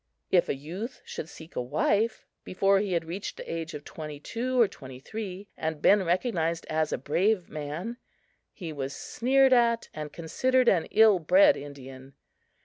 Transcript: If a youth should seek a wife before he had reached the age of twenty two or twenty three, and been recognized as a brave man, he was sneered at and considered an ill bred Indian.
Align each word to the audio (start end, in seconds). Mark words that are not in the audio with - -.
If 0.31 0.49
a 0.49 0.55
youth 0.55 1.03
should 1.05 1.29
seek 1.29 1.55
a 1.55 1.61
wife 1.61 2.25
before 2.43 2.79
he 2.79 2.93
had 2.93 3.05
reached 3.05 3.37
the 3.37 3.43
age 3.47 3.75
of 3.75 3.83
twenty 3.85 4.19
two 4.19 4.59
or 4.59 4.67
twenty 4.67 4.99
three, 4.99 5.47
and 5.55 5.79
been 5.79 6.03
recognized 6.03 6.65
as 6.71 6.91
a 6.91 6.97
brave 6.97 7.49
man, 7.51 7.97
he 8.51 8.73
was 8.73 8.95
sneered 8.95 9.53
at 9.53 9.89
and 9.93 10.11
considered 10.11 10.67
an 10.67 10.85
ill 10.85 11.19
bred 11.19 11.55
Indian. 11.55 12.15